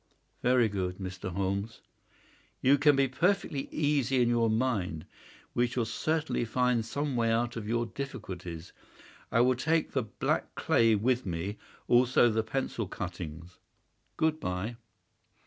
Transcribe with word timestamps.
"Very 0.41 0.67
good, 0.67 0.97
Mr. 0.97 1.31
Holmes." 1.31 1.81
"You 2.59 2.79
can 2.79 2.95
be 2.95 3.07
perfectly 3.07 3.69
easy 3.69 4.19
in 4.19 4.29
your 4.29 4.49
mind. 4.49 5.05
We 5.53 5.67
shall 5.67 5.85
certainly 5.85 6.43
find 6.43 6.83
some 6.83 7.15
way 7.15 7.31
out 7.31 7.55
of 7.55 7.67
your 7.67 7.85
difficulties. 7.85 8.73
I 9.31 9.41
will 9.41 9.53
take 9.53 9.91
the 9.91 10.01
black 10.01 10.55
clay 10.55 10.95
with 10.95 11.27
me, 11.27 11.59
also 11.87 12.31
the 12.31 12.41
pencil 12.41 12.87
cuttings. 12.87 13.59
Good 14.17 14.39
bye." 14.39 14.77